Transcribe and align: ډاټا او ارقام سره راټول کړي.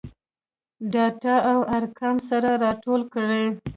ډاټا 0.93 1.35
او 1.51 1.59
ارقام 1.77 2.17
سره 2.29 2.49
راټول 2.63 3.01
کړي. 3.13 3.45